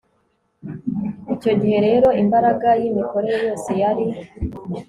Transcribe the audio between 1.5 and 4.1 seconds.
gihe rero imbaraga yimikorere yose yari